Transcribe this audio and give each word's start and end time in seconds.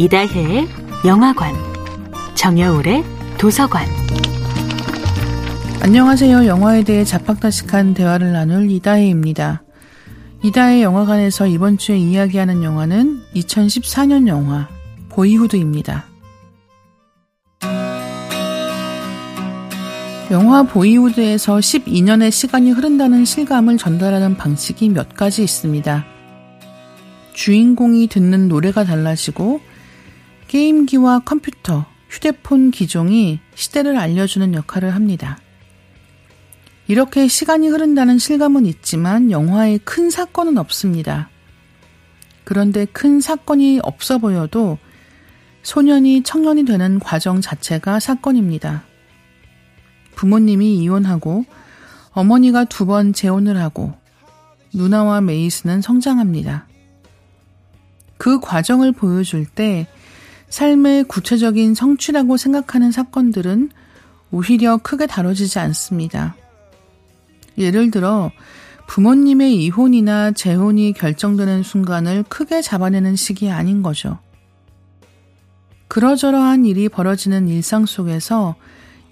이다혜의 0.00 0.66
영화관, 1.04 1.54
정여울의 2.34 3.04
도서관. 3.36 3.86
안녕하세요. 5.82 6.46
영화에 6.46 6.84
대해 6.84 7.04
자팍다식한 7.04 7.92
대화를 7.92 8.32
나눌 8.32 8.70
이다혜입니다. 8.70 9.62
이다혜 10.42 10.82
영화관에서 10.82 11.46
이번 11.46 11.76
주에 11.76 11.98
이야기하는 11.98 12.62
영화는 12.62 13.20
2014년 13.34 14.26
영화 14.26 14.70
보이후드입니다. 15.10 16.06
영화 20.30 20.62
보이후드에서 20.62 21.58
12년의 21.58 22.30
시간이 22.30 22.70
흐른다는 22.70 23.26
실감을 23.26 23.76
전달하는 23.76 24.38
방식이 24.38 24.88
몇 24.88 25.14
가지 25.14 25.42
있습니다. 25.42 26.06
주인공이 27.34 28.06
듣는 28.06 28.48
노래가 28.48 28.84
달라지고 28.84 29.60
게임기와 30.50 31.20
컴퓨터, 31.20 31.86
휴대폰 32.08 32.72
기종이 32.72 33.38
시대를 33.54 33.96
알려주는 33.96 34.52
역할을 34.52 34.96
합니다. 34.96 35.38
이렇게 36.88 37.28
시간이 37.28 37.68
흐른다는 37.68 38.18
실감은 38.18 38.66
있지만 38.66 39.30
영화에 39.30 39.78
큰 39.78 40.10
사건은 40.10 40.58
없습니다. 40.58 41.30
그런데 42.42 42.84
큰 42.84 43.20
사건이 43.20 43.78
없어 43.84 44.18
보여도 44.18 44.78
소년이 45.62 46.24
청년이 46.24 46.64
되는 46.64 46.98
과정 46.98 47.40
자체가 47.40 48.00
사건입니다. 48.00 48.82
부모님이 50.16 50.78
이혼하고 50.78 51.44
어머니가 52.10 52.64
두 52.64 52.86
번 52.86 53.12
재혼을 53.12 53.56
하고 53.56 53.94
누나와 54.74 55.20
메이스는 55.20 55.80
성장합니다. 55.80 56.66
그 58.18 58.40
과정을 58.40 58.90
보여줄 58.90 59.46
때 59.46 59.86
삶의 60.50 61.04
구체적인 61.04 61.74
성취라고 61.74 62.36
생각하는 62.36 62.92
사건들은 62.92 63.70
오히려 64.30 64.76
크게 64.76 65.06
다뤄지지 65.06 65.58
않습니다. 65.58 66.36
예를 67.56 67.90
들어 67.90 68.30
부모님의 68.88 69.64
이혼이나 69.64 70.32
재혼이 70.32 70.92
결정되는 70.92 71.62
순간을 71.62 72.24
크게 72.24 72.60
잡아내는 72.62 73.16
식이 73.16 73.50
아닌 73.50 73.82
거죠. 73.82 74.18
그러저러한 75.88 76.64
일이 76.66 76.88
벌어지는 76.88 77.48
일상 77.48 77.86
속에서 77.86 78.56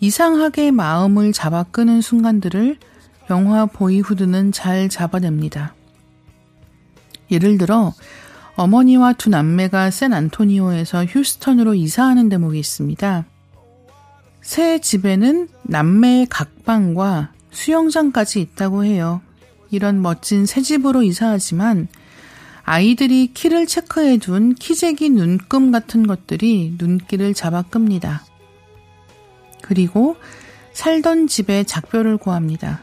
이상하게 0.00 0.70
마음을 0.70 1.32
잡아 1.32 1.64
끄는 1.64 2.00
순간들을 2.00 2.78
영화 3.30 3.66
보이후드는 3.66 4.52
잘 4.52 4.88
잡아냅니다. 4.88 5.74
예를 7.30 7.58
들어, 7.58 7.92
어머니와 8.58 9.12
두 9.12 9.30
남매가 9.30 9.92
샌 9.92 10.12
안토니오에서 10.12 11.04
휴스턴으로 11.04 11.74
이사하는 11.74 12.28
대목이 12.28 12.58
있습니다. 12.58 13.24
새 14.42 14.80
집에는 14.80 15.48
남매의 15.62 16.26
각방과 16.26 17.30
수영장까지 17.52 18.40
있다고 18.40 18.84
해요. 18.84 19.20
이런 19.70 20.02
멋진 20.02 20.44
새 20.44 20.60
집으로 20.60 21.04
이사하지만 21.04 21.86
아이들이 22.64 23.32
키를 23.32 23.66
체크해 23.66 24.18
둔 24.18 24.56
키재기 24.56 25.10
눈금 25.10 25.70
같은 25.70 26.08
것들이 26.08 26.74
눈길을 26.78 27.34
잡아 27.34 27.62
끕니다. 27.62 28.24
그리고 29.62 30.16
살던 30.72 31.28
집에 31.28 31.62
작별을 31.62 32.16
고합니다. 32.16 32.80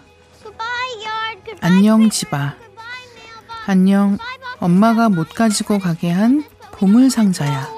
안녕 1.60 2.10
집아. 2.10 2.56
안녕 3.68 4.18
엄마가 4.60 5.10
못 5.10 5.30
가지고 5.30 5.80
가게 5.80 6.10
한 6.12 6.44
보물 6.74 7.10
상자야. 7.10 7.76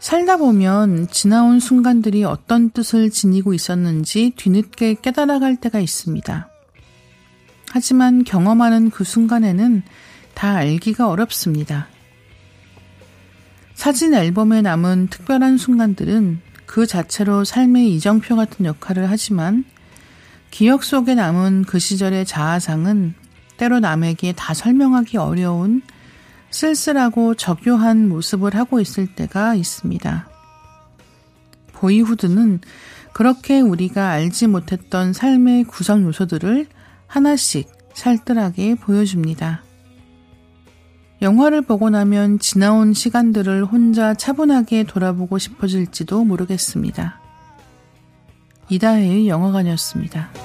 살다 0.00 0.36
보면 0.36 1.08
지나온 1.10 1.60
순간들이 1.60 2.24
어떤 2.24 2.70
뜻을 2.70 3.10
지니고 3.10 3.54
있었는지 3.54 4.32
뒤늦게 4.36 4.96
깨달아갈 5.00 5.56
때가 5.56 5.78
있습니다. 5.78 6.48
하지만 7.70 8.24
경험하는 8.24 8.90
그 8.90 9.04
순간에는 9.04 9.82
다 10.34 10.56
알기가 10.56 11.08
어렵습니다. 11.08 11.88
사진 13.74 14.12
앨범에 14.14 14.60
남은 14.60 15.08
특별한 15.08 15.56
순간들은 15.56 16.40
그 16.66 16.86
자체로 16.86 17.44
삶의 17.44 17.94
이정표 17.94 18.36
같은 18.36 18.64
역할을 18.66 19.08
하지만 19.10 19.64
기억 20.50 20.84
속에 20.84 21.14
남은 21.14 21.64
그 21.64 21.78
시절의 21.78 22.26
자아상은 22.26 23.14
때로 23.62 23.78
남에게 23.78 24.32
다 24.32 24.54
설명하기 24.54 25.18
어려운 25.18 25.82
쓸쓸하고 26.50 27.36
적요한 27.36 28.08
모습을 28.08 28.56
하고 28.56 28.80
있을 28.80 29.06
때가 29.06 29.54
있습니다. 29.54 30.28
보이후드는 31.72 32.58
그렇게 33.12 33.60
우리가 33.60 34.10
알지 34.10 34.48
못했던 34.48 35.12
삶의 35.12 35.64
구성 35.64 36.02
요소들을 36.02 36.66
하나씩 37.06 37.70
살뜰하게 37.94 38.74
보여줍니다. 38.74 39.62
영화를 41.20 41.62
보고 41.62 41.88
나면 41.88 42.40
지나온 42.40 42.92
시간들을 42.92 43.64
혼자 43.64 44.12
차분하게 44.12 44.84
돌아보고 44.84 45.38
싶어질지도 45.38 46.24
모르겠습니다. 46.24 47.20
이다혜의 48.70 49.28
영화관이었습니다. 49.28 50.41